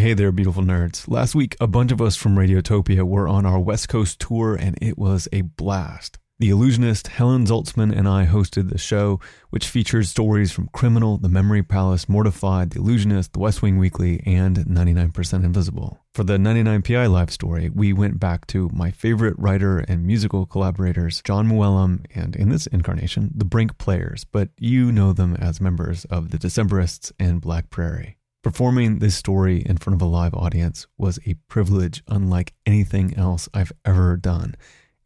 [0.00, 1.06] Hey there, beautiful nerds.
[1.10, 4.78] Last week, a bunch of us from Radiotopia were on our West Coast tour, and
[4.80, 6.18] it was a blast.
[6.38, 11.28] The Allusionist Helen Zaltzman and I hosted the show, which features stories from Criminal, The
[11.28, 16.00] Memory Palace, Mortified, The Allusionist, The West Wing Weekly, and 99% Invisible.
[16.14, 21.20] For the 99PI live story, we went back to my favorite writer and musical collaborators,
[21.20, 26.06] Jon Mooallem, and in this incarnation, the Brink Players, but you know them as members
[26.06, 28.16] of the Decemberists and Black Prairie.
[28.42, 33.50] Performing this story in front of a live audience was a privilege unlike anything else
[33.52, 34.54] I've ever done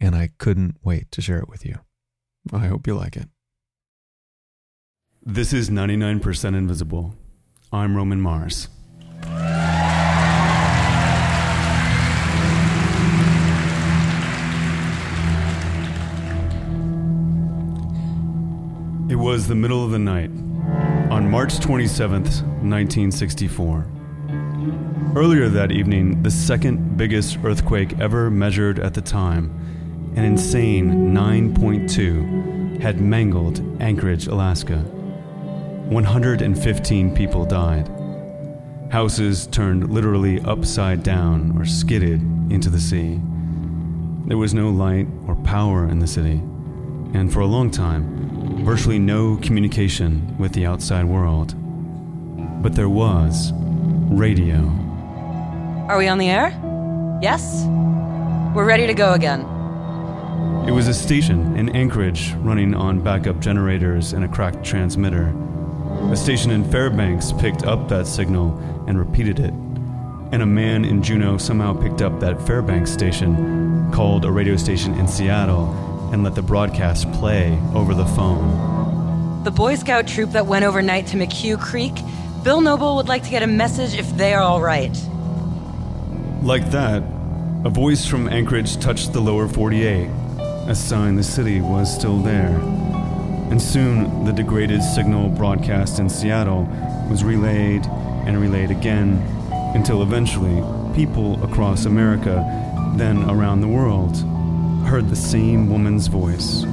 [0.01, 1.81] and I couldn't wait to share it with you.
[2.53, 3.29] I hope you like it.
[5.21, 7.17] This is 99% Invisible.
[7.73, 8.69] I'm Roman Mars.
[19.11, 20.31] It was the middle of the night
[21.25, 23.87] on March 27th, 1964.
[25.17, 29.47] Earlier that evening, the second biggest earthquake ever measured at the time
[30.17, 34.81] an insane 9.2 had mangled Anchorage, Alaska.
[35.89, 37.91] 115 people died.
[38.91, 42.21] Houses turned literally upside down or skidded
[42.53, 43.19] into the sea.
[44.27, 46.43] There was no light or power in the city,
[47.15, 51.55] and for a long time, virtually no communication with the outside world.
[52.63, 53.53] But there was
[54.11, 54.59] radio.
[55.89, 56.49] Are we on the air?
[57.23, 57.65] Yes?
[58.55, 59.41] We're ready to go again.
[60.67, 65.35] It was a station in Anchorage running on backup generators and a cracked transmitter.
[66.11, 69.53] A station in Fairbanks picked up that signal and repeated it.
[70.33, 74.95] And a man in Juneau somehow picked up that Fairbanks station, called a radio station
[74.95, 75.67] in Seattle,
[76.13, 79.43] and let the broadcast play over the phone.
[79.45, 81.95] The Boy Scout troop that went overnight to McHugh Creek,
[82.43, 84.97] Bill Noble would like to get a message if they are all right.
[86.43, 87.03] Like that,
[87.65, 90.11] a voice from Anchorage touched the lower 48
[90.67, 92.59] a sign the city was still there.
[93.51, 96.65] And soon the degraded signal broadcast in Seattle
[97.11, 97.85] was relayed
[98.27, 99.19] and relayed again
[99.75, 100.63] until eventually
[100.95, 102.43] people across America,
[102.97, 104.15] then around the world,
[104.87, 106.65] heard the same woman's voice.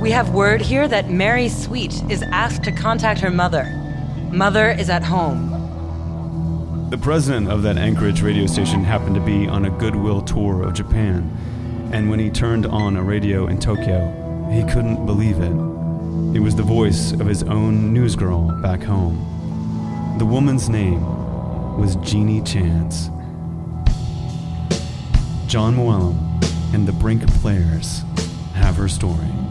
[0.00, 3.64] We have word here that Mary Sweet is asked to contact her mother.
[4.30, 5.50] Mother is at home.
[6.90, 10.74] The president of that Anchorage radio station happened to be on a goodwill tour of
[10.74, 11.30] Japan
[11.94, 15.52] and when he turned on a radio in Tokyo, he couldn't believe it.
[16.36, 20.16] It was the voice of his own newsgirl back home.
[20.18, 21.00] The woman's name
[21.78, 23.10] was Genie Chance.
[25.46, 26.23] Jon Mooallem
[26.74, 28.02] and the Brink Players
[28.54, 29.43] have her story.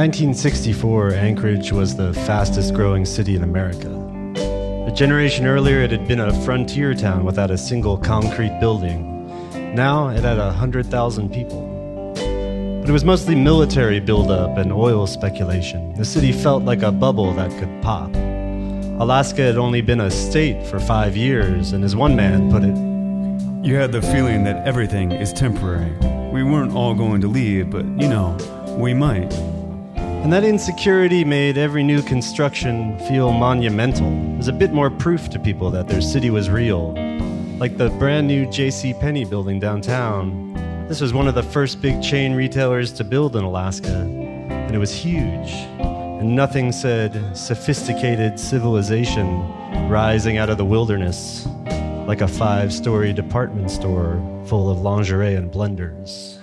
[0.00, 3.90] 1964, Anchorage was the fastest growing city in America.
[4.88, 9.26] A generation earlier, it had been a frontier town without a single concrete building.
[9.74, 12.14] Now it had 100,000 people.
[12.14, 15.92] But it was mostly military buildup and oil speculation.
[15.92, 18.10] The city felt like a bubble that could pop.
[19.02, 22.74] Alaska had only been a state for five years, and as one man put it,
[23.62, 25.92] You had the feeling that everything is temporary.
[26.32, 28.34] We weren't all going to leave, but you know,
[28.78, 29.59] we might.
[30.22, 34.06] And that insecurity made every new construction feel monumental.
[34.06, 36.92] It was a bit more proof to people that their city was real.
[37.58, 38.92] Like the brand new J.C.
[38.92, 40.52] Penney building downtown.
[40.88, 44.78] This was one of the first big chain retailers to build in Alaska, and it
[44.78, 45.52] was huge.
[45.80, 49.40] And nothing said sophisticated civilization
[49.88, 51.46] rising out of the wilderness
[52.06, 56.36] like a five story department store full of lingerie and blenders.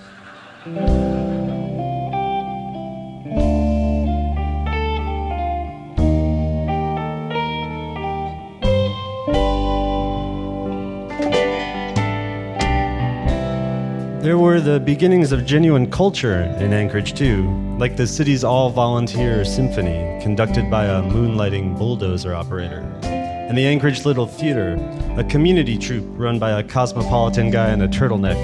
[14.78, 20.70] The beginnings of genuine culture in Anchorage, too, like the city's all volunteer symphony, conducted
[20.70, 24.78] by a moonlighting bulldozer operator, and the Anchorage Little Theater,
[25.16, 28.40] a community troupe run by a cosmopolitan guy in a turtleneck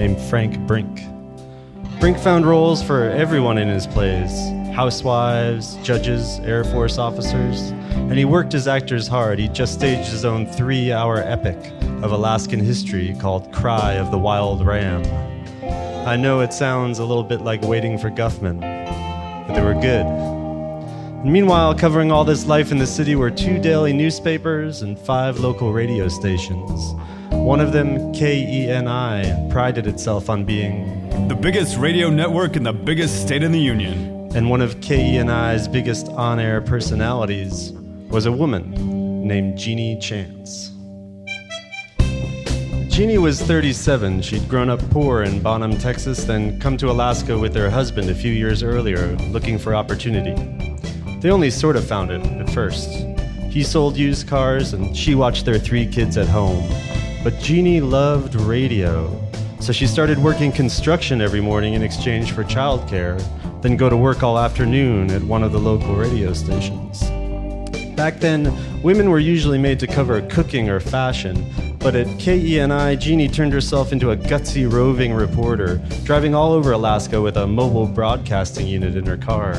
[0.00, 1.02] named Frank Brink.
[2.00, 4.32] Brink found roles for everyone in his plays
[4.74, 9.38] housewives, judges, Air Force officers, and he worked his actors hard.
[9.38, 11.56] He just staged his own three hour epic
[12.02, 15.02] of Alaskan history called Cry of the Wild Ram.
[16.06, 20.06] I know it sounds a little bit like waiting for Guffman, but they were good.
[20.06, 25.40] And meanwhile, covering all this life in the city were two daily newspapers and five
[25.40, 26.94] local radio stations.
[27.32, 33.22] One of them, KENI, prided itself on being the biggest radio network in the biggest
[33.22, 34.30] state in the union.
[34.32, 37.72] And one of KENI's biggest on air personalities
[38.10, 40.75] was a woman named Genie Chance.
[42.96, 44.22] Genie was 37.
[44.22, 48.14] She'd grown up poor in Bonham, Texas, then come to Alaska with her husband a
[48.14, 50.32] few years earlier, looking for opportunity.
[51.20, 52.88] They only sort of found it at first.
[53.50, 56.66] He sold used cars, and she watched their three kids at home.
[57.22, 59.22] But Genie loved radio,
[59.60, 63.22] so she started working construction every morning in exchange for childcare,
[63.60, 67.04] then go to work all afternoon at one of the local radio stations.
[67.96, 73.26] Back then, women were usually made to cover cooking or fashion, but at KENI, Genie
[73.26, 78.66] turned herself into a gutsy roving reporter, driving all over Alaska with a mobile broadcasting
[78.66, 79.56] unit in her car.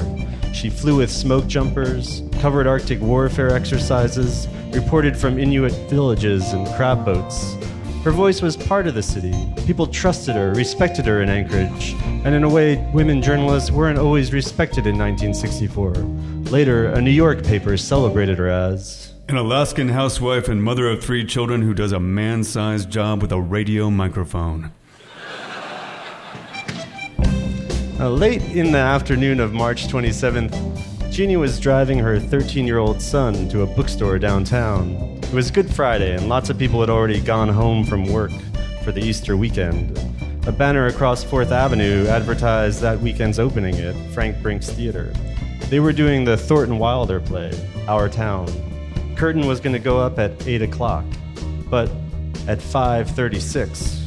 [0.54, 7.04] She flew with smoke jumpers, covered Arctic warfare exercises, reported from Inuit villages and crab
[7.04, 7.56] boats.
[8.04, 9.34] Her voice was part of the city.
[9.66, 11.94] People trusted her, respected her in Anchorage,
[12.24, 15.94] and in a way, women journalists weren't always respected in 1964.
[16.50, 21.26] Later, a New York paper celebrated her as an Alaskan housewife and mother of three
[21.26, 24.72] children who does a man sized job with a radio microphone.
[28.00, 33.02] Uh, late in the afternoon of March 27th, Genie was driving her 13 year old
[33.02, 34.92] son to a bookstore downtown.
[35.24, 38.32] It was Good Friday, and lots of people had already gone home from work
[38.86, 40.00] for the Easter weekend.
[40.48, 45.12] A banner across 4th Avenue advertised that weekend's opening at Frank Brink's Theater.
[45.70, 47.52] They were doing the Thornton Wilder play,
[47.90, 48.48] Our Town.
[49.18, 51.04] Curtain was going to go up at 8 o'clock,
[51.70, 51.90] but
[52.48, 54.02] at 5.36,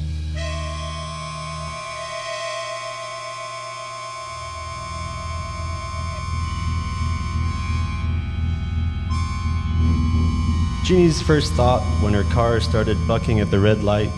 [10.86, 14.10] Genie's first thought when her car started bucking at the red light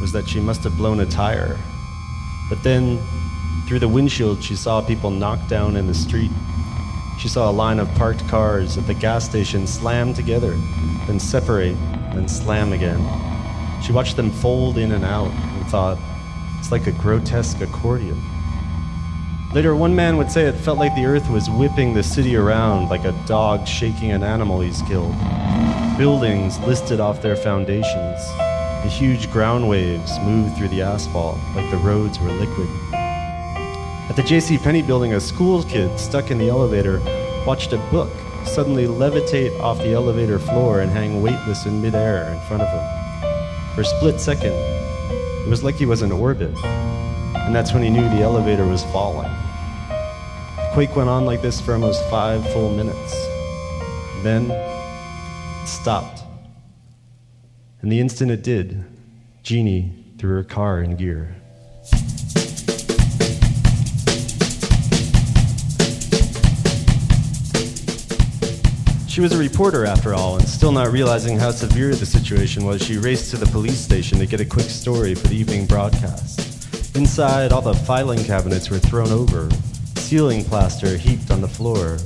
[0.00, 1.58] was that she must have blown a tire.
[2.48, 2.98] But then,
[3.66, 6.30] through the windshield, she saw people knocked down in the street
[7.18, 10.52] she saw a line of parked cars at the gas station slam together,
[11.06, 11.76] then separate,
[12.14, 13.00] then slam again.
[13.82, 15.98] She watched them fold in and out and thought,
[16.58, 18.22] it's like a grotesque accordion.
[19.52, 22.88] Later, one man would say it felt like the earth was whipping the city around
[22.88, 25.14] like a dog shaking an animal he's killed.
[25.96, 28.26] Buildings listed off their foundations.
[28.84, 32.68] The huge ground waves moved through the asphalt like the roads were liquid.
[34.18, 34.58] The J.C.
[34.58, 36.98] Penney building, a school kid stuck in the elevator
[37.46, 38.10] watched a book
[38.44, 43.74] suddenly levitate off the elevator floor and hang weightless in midair in front of him.
[43.76, 47.90] For a split second, it was like he was in orbit, and that's when he
[47.90, 49.30] knew the elevator was falling.
[49.88, 53.12] The quake went on like this for almost five full minutes.
[54.24, 56.24] Then it stopped.
[57.82, 58.84] And the instant it did,
[59.44, 61.36] Genie threw her car in gear.
[69.18, 72.80] She was a reporter after all, and still not realizing how severe the situation was,
[72.80, 76.94] she raced to the police station to get a quick story for the evening broadcast.
[76.94, 79.48] Inside, all the filing cabinets were thrown over,
[79.96, 81.96] ceiling plaster heaped on the floor.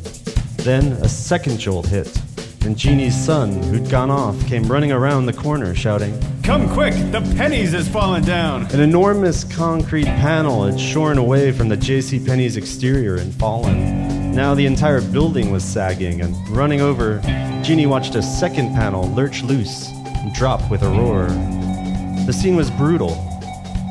[0.56, 2.18] Then a second jolt hit,
[2.64, 7.20] and Genie's son, who'd gone off, came running around the corner shouting, Come quick, the
[7.36, 8.64] pennies is falling down!
[8.72, 12.24] An enormous concrete panel had shorn away from the J.C.
[12.24, 14.01] Penney's exterior and fallen.
[14.32, 17.20] Now the entire building was sagging, and running over,
[17.62, 21.26] Genie watched a second panel lurch loose and drop with a roar.
[22.24, 23.10] The scene was brutal.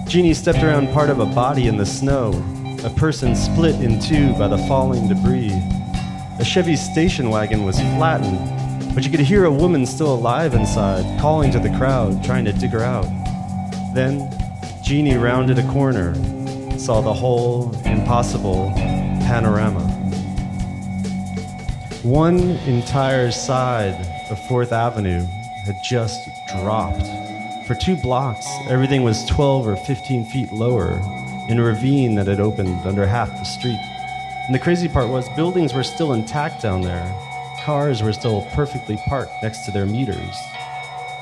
[0.07, 2.31] Genie stepped around part of a body in the snow,
[2.83, 5.53] a person split in two by the falling debris.
[6.39, 8.39] A Chevy station wagon was flattened,
[8.93, 12.51] But you could hear a woman still alive inside, calling to the crowd, trying to
[12.51, 13.05] dig her out.
[13.93, 14.29] Then,
[14.83, 16.13] Genie rounded a corner,
[16.77, 18.73] saw the whole impossible
[19.21, 19.90] panorama.
[22.03, 23.93] One entire side
[24.31, 25.23] of Fourth Avenue
[25.65, 27.05] had just dropped.
[27.67, 30.99] For two blocks, everything was 12 or 15 feet lower
[31.47, 33.79] in a ravine that had opened under half the street.
[34.47, 37.07] And the crazy part was, buildings were still intact down there.
[37.59, 40.41] Cars were still perfectly parked next to their meters.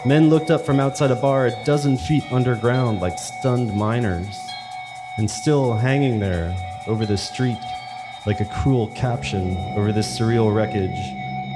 [0.05, 4.49] Men looked up from outside a bar a dozen feet underground like stunned miners.
[5.17, 6.55] And still hanging there
[6.87, 7.59] over the street,
[8.25, 10.99] like a cruel caption over this surreal wreckage,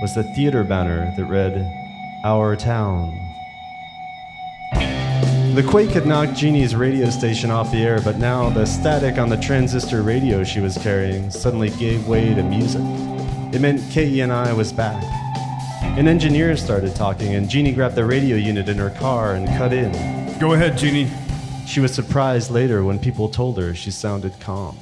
[0.02, 1.72] was the theater banner that read,
[2.24, 3.20] Our Town.
[5.56, 9.30] The quake had knocked Genie's radio station off the air, but now the static on
[9.30, 12.82] the transistor radio she was carrying suddenly gave way to music.
[13.54, 15.04] It meant KENI was back.
[15.96, 19.74] An engineer started talking, and Genie grabbed the radio unit in her car and cut
[19.74, 19.92] in.
[20.40, 21.12] Go ahead, Genie.
[21.68, 24.76] She was surprised later when people told her she sounded calm.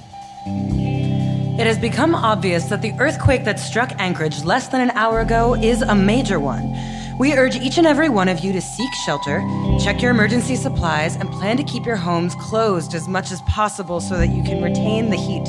[1.61, 5.53] It has become obvious that the earthquake that struck Anchorage less than an hour ago
[5.53, 6.75] is a major one.
[7.19, 9.43] We urge each and every one of you to seek shelter,
[9.79, 13.99] check your emergency supplies, and plan to keep your homes closed as much as possible
[13.99, 15.45] so that you can retain the heat.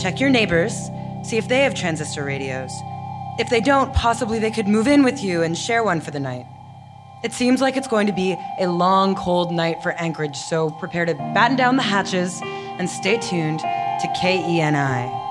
[0.00, 0.72] Check your neighbors,
[1.22, 2.72] see if they have transistor radios.
[3.38, 6.18] If they don't, possibly they could move in with you and share one for the
[6.18, 6.46] night.
[7.22, 11.04] It seems like it's going to be a long, cold night for Anchorage, so prepare
[11.04, 15.25] to batten down the hatches and stay tuned to KENI.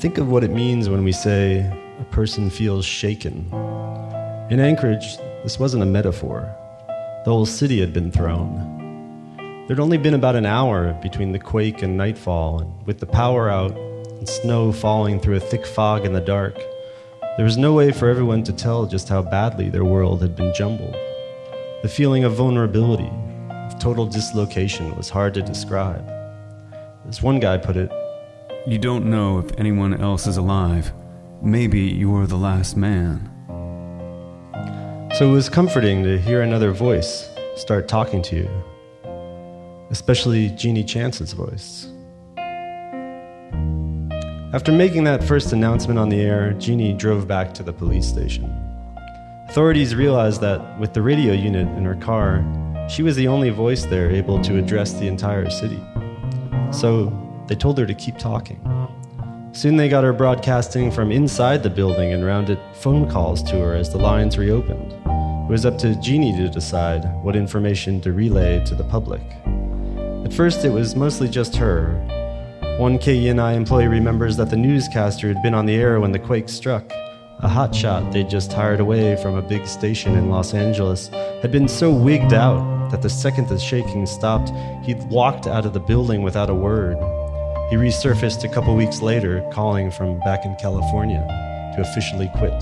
[0.00, 1.58] Think of what it means when we say
[1.98, 3.46] a person feels shaken.
[4.50, 6.50] In Anchorage, this wasn't a metaphor.
[7.26, 9.66] The whole city had been thrown.
[9.66, 13.50] There'd only been about an hour between the quake and nightfall, and with the power
[13.50, 16.56] out and snow falling through a thick fog in the dark,
[17.36, 20.54] there was no way for everyone to tell just how badly their world had been
[20.54, 20.96] jumbled.
[21.82, 23.12] The feeling of vulnerability,
[23.50, 26.08] of total dislocation, was hard to describe.
[27.06, 27.92] As one guy put it,
[28.66, 30.92] You don't know if anyone else is alive.
[31.40, 33.26] Maybe you're the last man.
[35.16, 38.50] So it was comforting to hear another voice start talking to you,
[39.90, 41.86] especially Genie Chance's voice.
[44.52, 48.44] After making that first announcement on the air, Genie drove back to the police station.
[49.48, 52.44] Authorities realized that with the radio unit in her car,
[52.90, 55.82] she was the only voice there able to address the entire city.
[56.72, 57.10] So
[57.50, 58.60] they told her to keep talking.
[59.52, 63.74] Soon they got her broadcasting from inside the building and rounded phone calls to her
[63.74, 64.92] as the lines reopened.
[64.92, 69.20] It was up to Genie to decide what information to relay to the public.
[70.24, 71.96] At first, it was mostly just her.
[72.78, 76.48] One KENI employee remembers that the newscaster had been on the air when the quake
[76.48, 76.88] struck.
[77.40, 81.08] A hotshot they'd just hired away from a big station in Los Angeles
[81.42, 84.52] had been so wigged out that the second the shaking stopped,
[84.84, 86.96] he'd walked out of the building without a word.
[87.70, 91.24] He resurfaced a couple weeks later, calling from back in California
[91.76, 92.52] to officially quit.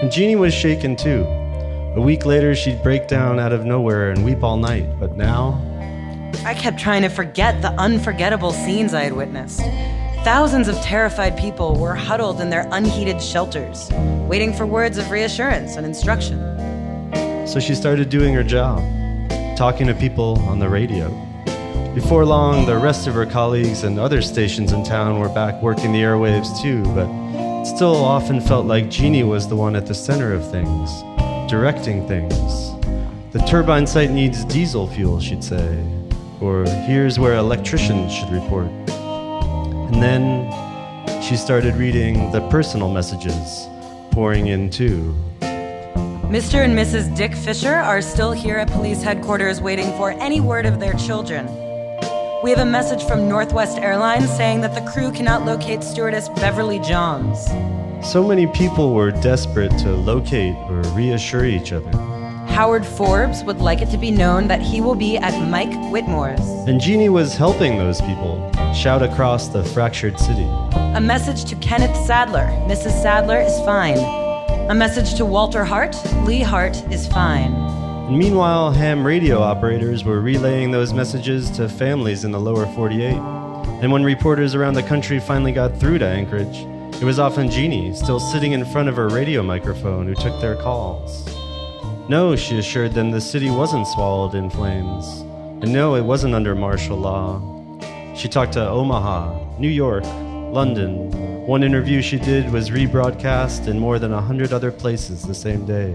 [0.00, 1.24] And Genie was shaken too.
[1.94, 5.60] A week later, she'd break down out of nowhere and weep all night, but now,
[6.46, 9.60] I kept trying to forget the unforgettable scenes I had witnessed.
[10.24, 13.90] Thousands of terrified people were huddled in their unheated shelters,
[14.26, 16.38] waiting for words of reassurance and instruction.
[17.46, 18.78] so she started doing her job,
[19.58, 21.08] talking to people on the radio.
[22.00, 25.90] Before long, the rest of her colleagues and other stations in town were back working
[25.90, 29.94] the airwaves too, but it still often felt like Genie was the one at the
[29.94, 31.02] center of things,
[31.50, 32.70] directing things.
[33.32, 35.76] The turbine site needs diesel fuel, she'd say,
[36.40, 38.70] or here's where electricians should report.
[39.90, 43.66] And then she started reading the personal messages
[44.12, 45.16] pouring in too.
[46.30, 46.64] Mr.
[46.64, 47.14] and Mrs.
[47.16, 51.67] Dick Fisher are still here at police headquarters waiting for any word of their children.
[52.40, 56.78] We have a message from Northwest Airlines saying that the crew cannot locate stewardess Beverly
[56.78, 57.46] Johns.
[58.08, 61.90] So many people were desperate to locate or reassure each other.
[62.46, 66.38] Howard Forbes would like it to be known that he will be at Mike Whitmore's.
[66.68, 70.48] And Genie was helping those people shout across the fractured city.
[70.94, 73.02] A message to Kenneth Sadler Mrs.
[73.02, 73.98] Sadler is fine.
[74.70, 77.52] A message to Walter Hart Lee Hart is fine.
[78.10, 83.14] Meanwhile, ham radio operators were relaying those messages to families in the lower 48.
[83.82, 86.66] And when reporters around the country finally got through to Anchorage,
[87.00, 90.56] It was often Genie, still sitting in front of her radio microphone, who took their
[90.56, 91.28] calls.
[92.08, 95.20] No, she assured them the city wasn't swallowed in flames.
[95.62, 97.40] And no, it wasn't under martial law.
[98.16, 100.02] She talked to Omaha, New York,
[100.50, 101.46] London.
[101.46, 105.66] One interview she did was rebroadcast in more than a hundred other places the same
[105.66, 105.94] day.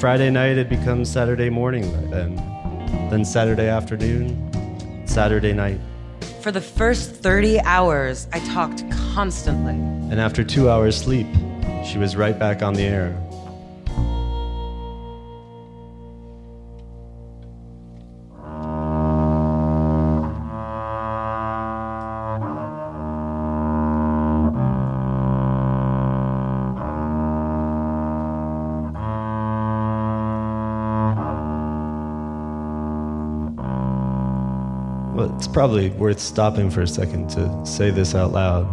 [0.00, 2.34] Friday night had become Saturday morning by then,
[3.10, 5.78] then Saturday afternoon, Saturday night.
[6.40, 9.74] For the first 30 hours, I talked constantly.
[9.74, 11.26] And after two hours sleep,
[11.84, 13.14] she was right back on the air.
[35.36, 38.66] It's probably worth stopping for a second to say this out loud.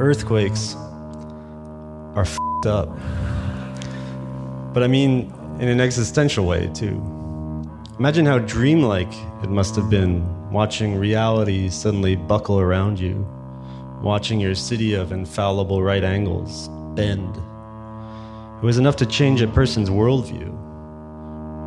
[0.00, 0.74] Earthquakes
[2.14, 2.88] are fed up.
[4.72, 7.02] But I mean, in an existential way, too.
[7.98, 9.12] Imagine how dreamlike
[9.42, 13.26] it must have been watching reality suddenly buckle around you,
[14.00, 17.36] watching your city of infallible right angles bend.
[17.36, 20.56] It was enough to change a person's worldview.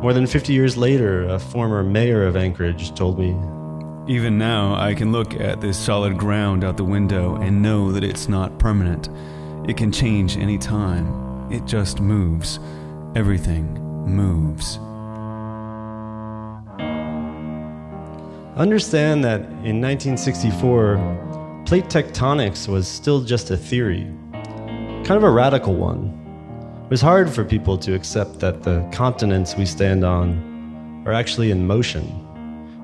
[0.02, 3.30] More than 50 years later, a former mayor of Anchorage told me
[4.12, 8.04] Even now, I can look at this solid ground out the window and know that
[8.04, 9.08] it's not permanent.
[9.68, 11.50] It can change any time.
[11.50, 12.60] It just moves.
[13.14, 13.74] Everything
[14.06, 14.78] moves.
[18.56, 25.74] Understand that in 1964, plate tectonics was still just a theory, kind of a radical
[25.74, 26.23] one.
[26.84, 31.50] It was hard for people to accept that the continents we stand on are actually
[31.50, 32.04] in motion,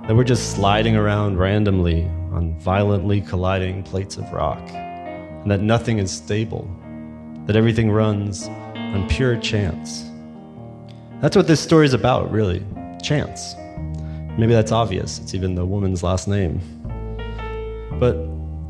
[0.09, 5.99] that we're just sliding around randomly on violently colliding plates of rock, and that nothing
[5.99, 6.67] is stable,
[7.45, 10.07] that everything runs on pure chance.
[11.21, 12.65] That's what this story is about, really
[13.03, 13.55] chance.
[14.39, 16.59] Maybe that's obvious, it's even the woman's last name.
[18.01, 18.17] But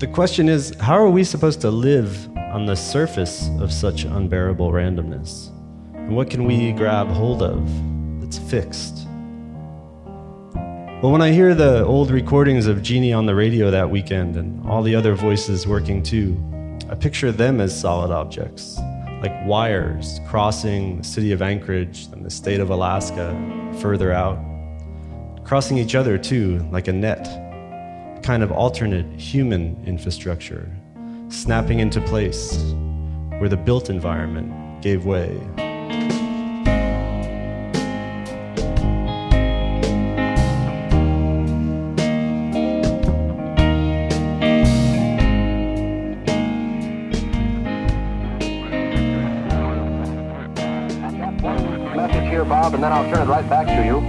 [0.01, 4.73] the question is how are we supposed to live on the surface of such unbearable
[4.73, 5.51] randomness?
[5.95, 7.65] And what can we grab hold of
[8.21, 9.07] that's fixed?
[11.01, 14.69] Well, when I hear the old recordings of Genie on the radio that weekend and
[14.69, 16.37] all the other voices working too,
[16.91, 18.79] I picture them as solid objects,
[19.23, 23.33] like wires crossing the city of Anchorage and the state of Alaska
[23.81, 24.39] further out,
[25.45, 30.69] crossing each other too, like a net, a kind of alternate human infrastructure,
[31.31, 32.75] snapping into place
[33.38, 35.40] where the built environment gave way.
[52.51, 54.01] Bob, and then I'll turn it right back to you.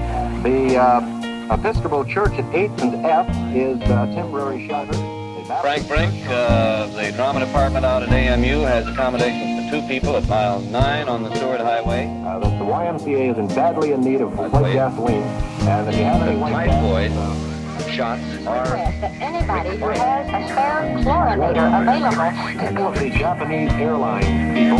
[0.41, 5.10] The uh, Episcopal Church at 8th and F is uh, temporary shelter.
[5.51, 9.85] The Baptist Frank Brink, uh, the drama department out at AMU has accommodations for two
[9.85, 12.07] people at mile 9 on the Seward Highway.
[12.25, 15.23] Uh, the, the YMCA is in badly in need of light gasoline,
[15.67, 21.03] and if you have any white Typhoid gas, shots are anybody who has a spare
[21.03, 24.77] chlorinator available uh, the Japanese airline people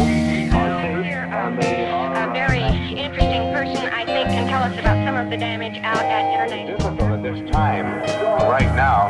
[0.58, 2.62] are safe, and they are a very
[2.98, 7.11] interesting person, I think, can tell us about some of the damage out at International.
[7.22, 7.86] Difficult at this time,
[8.50, 9.10] right now,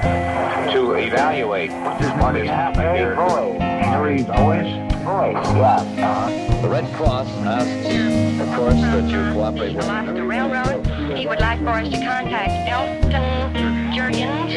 [0.72, 3.16] to evaluate what is happening here.
[3.16, 4.92] Harry's voice.
[5.02, 5.36] Voice.
[5.36, 6.62] Uh-huh.
[6.62, 10.86] The Red Cross asks, of course, that you cooperate with Lost the railroad.
[11.18, 14.52] He would like for us to contact Elton Jurgens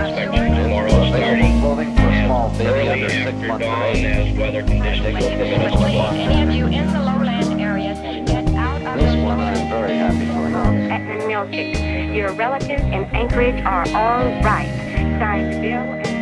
[0.00, 0.54] of Seward.
[1.14, 4.04] available clothing for a small baby under six months of age.
[4.04, 6.16] And they will give it a Please, one.
[6.16, 7.23] any of you in the lowland
[11.34, 14.70] Your relatives in Anchorage are all right.
[15.18, 16.13] Signed, Bill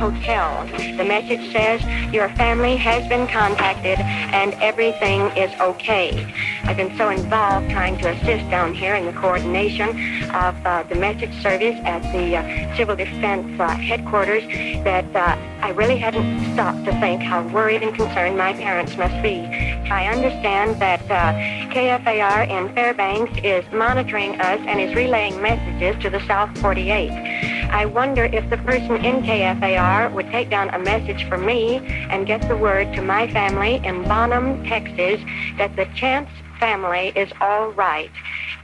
[0.00, 0.66] Hotel.
[0.96, 6.26] The message says your family has been contacted and everything is okay.
[6.64, 9.90] I've been so involved trying to assist down here in the coordination
[10.30, 14.42] of uh, the message service at the uh, Civil Defense uh, headquarters
[14.84, 19.22] that uh, I really hadn't stopped to think how worried and concerned my parents must
[19.22, 19.44] be.
[19.90, 21.34] I understand that uh,
[21.74, 27.39] KFAR in Fairbanks is monitoring us and is relaying messages to the South 48.
[27.70, 31.76] I wonder if the person in KFAR would take down a message for me
[32.10, 35.20] and get the word to my family in Bonham, Texas,
[35.56, 36.28] that the Chance
[36.58, 38.10] family is all right.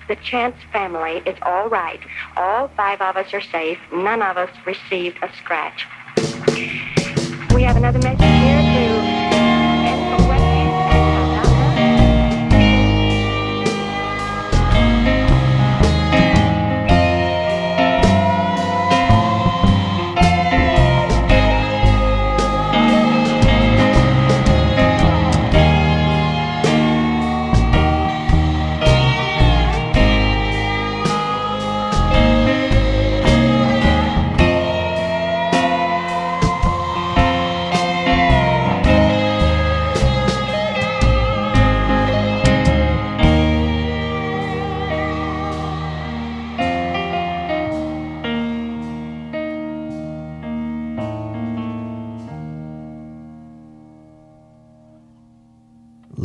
[0.08, 2.00] The Chance family is all right.
[2.36, 3.78] All five of us are safe.
[3.92, 5.86] None of us received a scratch.
[7.54, 8.36] We have another message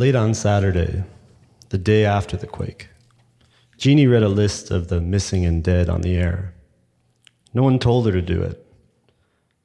[0.02, 1.04] Late on Saturday,
[1.68, 2.88] the day after the quake,
[3.78, 6.54] Genie read a list of the missing and dead on the air.
[7.54, 8.66] No one told her to do it,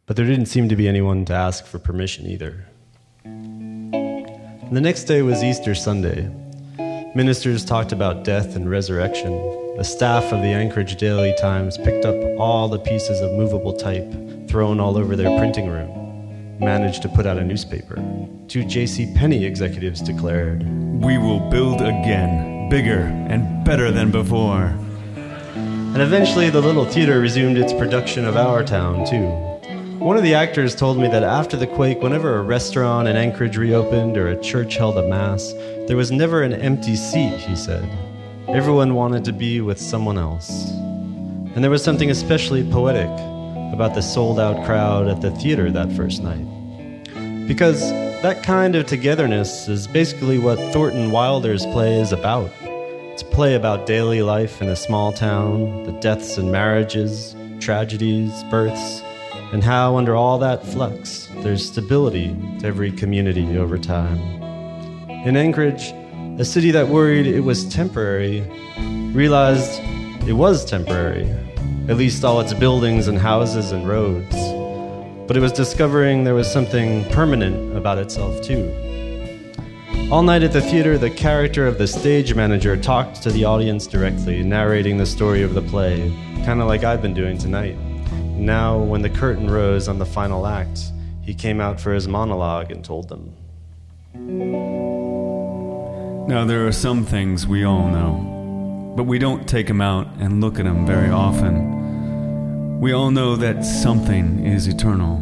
[0.05, 2.67] but there didn't seem to be anyone to ask for permission either.
[3.23, 6.29] And the next day was Easter Sunday.
[7.15, 9.31] Ministers talked about death and resurrection.
[9.75, 14.47] The staff of the Anchorage Daily Times picked up all the pieces of movable type
[14.47, 16.06] thrown all over their printing room
[16.59, 17.95] managed to put out a newspaper.
[18.47, 19.13] Two J.C.
[19.15, 20.63] Penney executives declared,
[21.03, 24.73] "We will build again, bigger and better than before."
[25.15, 29.27] And eventually, the little theater resumed its production of Our Town too.
[29.99, 33.57] One of the actors told me that after the quake, whenever a restaurant in Anchorage
[33.57, 35.53] reopened or a church held a mass,
[35.87, 37.37] there was never an empty seat.
[37.37, 37.83] He said,
[38.47, 40.69] everyone wanted to be with someone else,
[41.55, 43.09] and there was something especially poetic
[43.73, 46.45] about the sold out crowd at the theater that first night.
[47.47, 47.79] Because
[48.21, 52.51] that kind of togetherness is basically what Thornton Wilder's play is about.
[52.61, 58.43] It's a play about daily life in a small town, the deaths and marriages, tragedies,
[58.51, 59.01] births,
[59.53, 64.19] and how, under all that flux, there's stability to every community over time.
[65.25, 65.93] In Anchorage,
[66.39, 68.41] a city that worried it was temporary
[69.13, 69.79] realized
[70.27, 71.33] it was temporary
[71.87, 74.35] at least all its buildings and houses and roads.
[75.27, 78.73] But it was discovering there was something permanent about itself, too.
[80.11, 83.87] All night at the theater, the character of the stage manager talked to the audience
[83.87, 86.13] directly, narrating the story of the play,
[86.45, 87.77] kind of like I've been doing tonight.
[88.37, 90.79] Now, when the curtain rose on the final act,
[91.21, 93.33] he came out for his monologue and told them.
[96.27, 100.39] Now, there are some things we all know, but we don't take them out and
[100.39, 101.76] look at them very often.
[102.79, 105.15] We all know that something is eternal,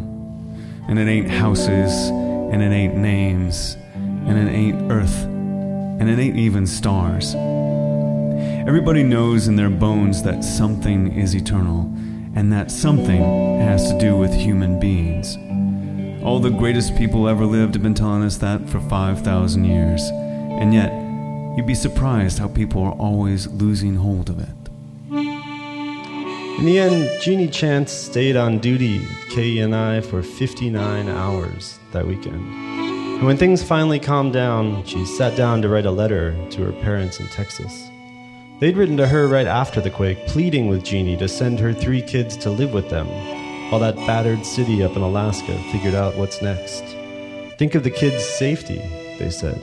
[0.88, 6.36] and it ain't houses, and it ain't names, and it ain't earth, and it ain't
[6.36, 7.34] even stars.
[8.68, 11.90] Everybody knows in their bones that something is eternal,
[12.34, 13.22] and that something
[13.60, 15.38] has to do with human beings.
[16.22, 20.02] All the greatest people ever lived have been telling us that for 5,000 years,
[20.60, 20.92] and yet
[21.56, 24.55] you'd be surprised how people are always losing hold of it.
[26.58, 32.40] In the end, Genie Chance stayed on duty at KENI for 59 hours that weekend.
[33.16, 36.72] And when things finally calmed down, she sat down to write a letter to her
[36.72, 37.90] parents in Texas.
[38.58, 42.00] They'd written to her right after the quake, pleading with Genie to send her three
[42.00, 43.06] kids to live with them,
[43.70, 46.84] while that battered city up in Alaska figured out what's next.
[47.58, 48.78] Think of the kids' safety,
[49.18, 49.60] they said.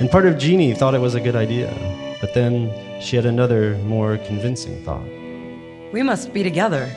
[0.00, 1.72] And part of Genie thought it was a good idea,
[2.20, 5.06] but then she had another, more convincing thought.
[5.92, 6.90] We must be together.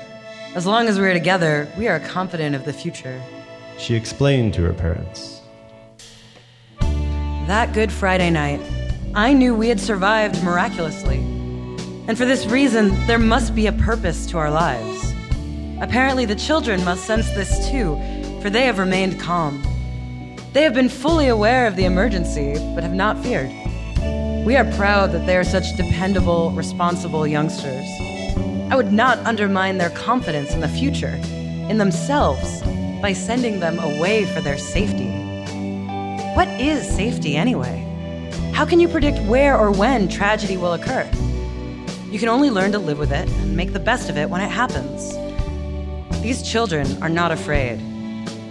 [0.55, 3.21] As long as we're together, we are confident of the future.
[3.77, 5.41] She explained to her parents.
[6.79, 8.59] That Good Friday night,
[9.13, 11.17] I knew we had survived miraculously.
[12.07, 15.13] And for this reason, there must be a purpose to our lives.
[15.81, 17.95] Apparently, the children must sense this too,
[18.41, 19.61] for they have remained calm.
[20.53, 23.51] They have been fully aware of the emergency, but have not feared.
[24.45, 27.87] We are proud that they are such dependable, responsible youngsters.
[28.71, 31.19] I would not undermine their confidence in the future,
[31.69, 32.61] in themselves,
[33.01, 35.09] by sending them away for their safety.
[36.35, 37.83] What is safety anyway?
[38.53, 41.09] How can you predict where or when tragedy will occur?
[42.11, 44.41] You can only learn to live with it and make the best of it when
[44.41, 45.13] it happens.
[46.21, 47.79] These children are not afraid.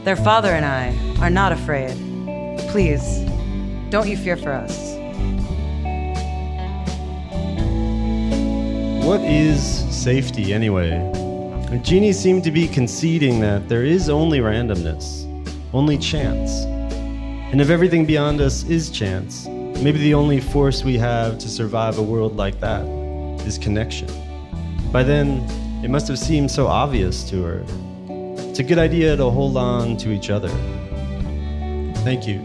[0.04, 1.96] Their father and I are not afraid.
[2.70, 3.20] Please,
[3.90, 4.96] don't you fear for us.
[9.04, 10.90] What is safety anyway?
[11.82, 15.26] Genie seemed to be conceding that there is only randomness,
[15.74, 16.64] only chance.
[17.50, 21.98] And if everything beyond us is chance, maybe the only force we have to survive
[21.98, 22.86] a world like that
[23.46, 24.08] is connection.
[24.92, 25.44] By then,
[25.84, 27.64] it must have seemed so obvious to her.
[28.48, 30.48] It's a good idea to hold on to each other.
[32.04, 32.38] Thank you.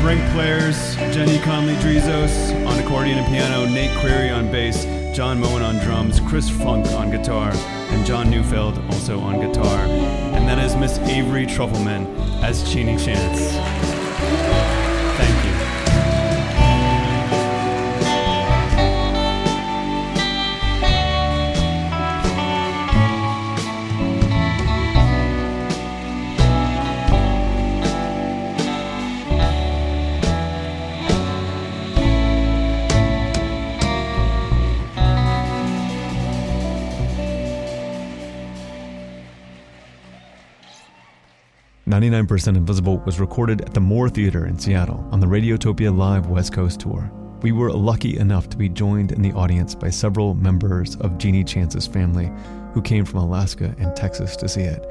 [0.00, 4.84] Brink Players, Jenny Conley Drizos on accordion and piano, Nate Query on bass,
[5.14, 9.78] John Moen on drums, Chris Funk on guitar, and John Neufeld also on guitar.
[9.80, 12.06] And that is Miss Avery Trufelman
[12.42, 13.89] as Genie Chance.
[41.90, 46.28] Ninety-nine percent Invisible was recorded at the Moore Theater in Seattle on the Radiotopia Live
[46.28, 47.10] West Coast tour.
[47.42, 51.42] We were lucky enough to be joined in the audience by several members of Genie
[51.42, 52.30] Chance's family
[52.74, 54.88] who came from Alaska and Texas to see it,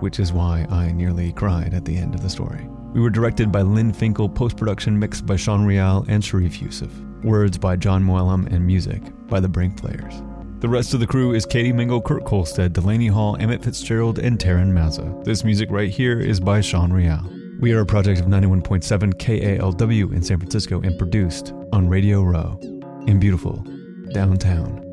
[0.00, 2.66] which is why I nearly cried at the end of the story.
[2.94, 7.58] We were directed by Lynn Finkel, post-production mixed by Sean Real and Sharif Youssef, words
[7.58, 10.22] by Jon Mooallem, and music by the Brink Players.
[10.60, 14.40] The rest of the crew is Katie Mingle, Kurt Kohlstedt, Delaney Hall, Emmett Fitzgerald, and
[14.40, 15.24] Taryn Mazza.
[15.24, 17.24] This music right here is by Sean Real.
[17.60, 22.58] We are a project of 91.7 KALW in San Francisco and produced on Radio Row
[23.06, 23.64] in beautiful
[24.12, 24.84] downtown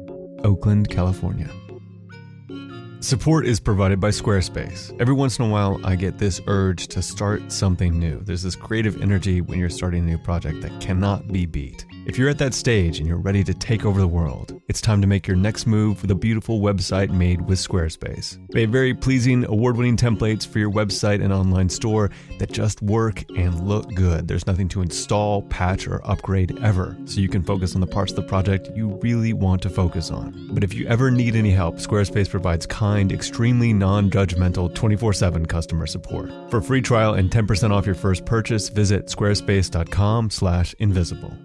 [0.43, 1.49] Oakland, California.
[2.99, 4.95] Support is provided by Squarespace.
[5.01, 8.19] Every once in a while, I get this urge to start something new.
[8.19, 11.87] There's this creative energy when you're starting a new project that cannot be beat.
[12.05, 15.01] If you're at that stage and you're ready to take over the world, it's time
[15.01, 18.39] to make your next move with a beautiful website made with Squarespace.
[18.51, 22.81] They have very pleasing, award winning templates for your website and online store that just
[22.81, 24.27] work and look good.
[24.27, 28.11] There's nothing to install, patch, or upgrade ever, so you can focus on the parts
[28.11, 30.49] of the project you really want to focus on.
[30.51, 35.45] But if you ever need any help, Squarespace provides kind, extremely non judgmental 24 7
[35.45, 36.31] customer support.
[36.49, 41.37] For free trial and 10% off your first purchase, visit squarespace.com/slash invisible.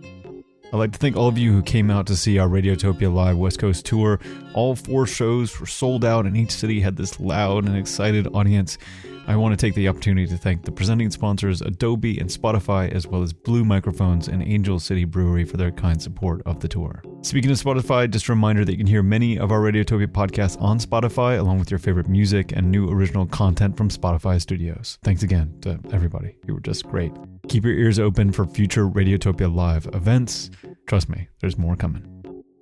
[0.72, 3.36] I'd like to thank all of you who came out to see our Radiotopia Live
[3.36, 4.20] West Coast tour.
[4.54, 8.78] All four shows were sold out, and each city had this loud and excited audience.
[9.26, 13.04] I want to take the opportunity to thank the presenting sponsors Adobe and Spotify, as
[13.04, 17.02] well as Blue Microphones and Angel City Brewery for their kind support of the tour.
[17.22, 20.60] Speaking of Spotify, just a reminder that you can hear many of our Radiotopia podcasts
[20.62, 24.98] on Spotify, along with your favorite music and new original content from Spotify Studios.
[25.02, 26.36] Thanks again to everybody.
[26.46, 27.12] You were just great.
[27.50, 30.50] Keep your ears open for future Radiotopia Live events.
[30.86, 32.06] Trust me, there's more coming.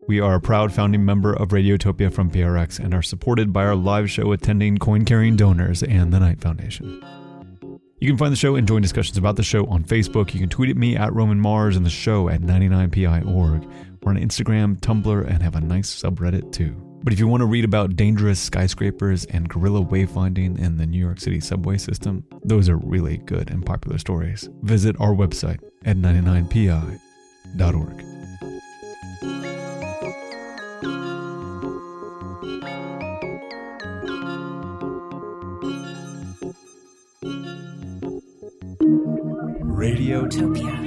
[0.08, 3.76] We are a proud founding member of Radiotopia from PRX and are supported by our
[3.76, 7.04] live show attending coin carrying donors and the Knight Foundation.
[8.00, 10.32] You can find the show and join discussions about the show on Facebook.
[10.32, 13.68] You can tweet at me at Roman Mars and the show at 99pi.org.
[14.02, 16.87] We're on Instagram, Tumblr, and have a nice subreddit too.
[17.02, 20.98] But if you want to read about dangerous skyscrapers and guerrilla wayfinding in the New
[20.98, 24.48] York City subway system, those are really good and popular stories.
[24.62, 26.68] Visit our website at 99pi.org.
[39.78, 40.77] Radiotopia.